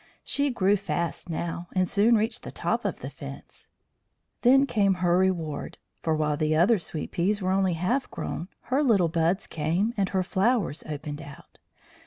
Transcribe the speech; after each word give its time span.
She 0.23 0.49
grew 0.49 0.77
fast 0.77 1.29
now, 1.29 1.67
and 1.75 1.87
soon 1.87 2.15
reached 2.15 2.41
the 2.41 2.49
top 2.49 2.85
of 2.85 3.01
the 3.01 3.09
fence. 3.11 3.67
Then 4.41 4.65
came 4.65 4.95
her 4.95 5.15
reward; 5.15 5.77
for 6.01 6.15
while 6.15 6.37
the 6.37 6.55
other 6.55 6.79
sweet 6.79 7.11
peas 7.11 7.39
were 7.39 7.51
only 7.51 7.73
half 7.73 8.09
grown, 8.09 8.47
her 8.73 8.81
little 8.81 9.09
buds 9.09 9.45
came 9.45 9.93
and 9.97 10.09
her 10.09 10.23
flowers 10.23 10.83
opened 10.87 11.21
out. 11.21 11.59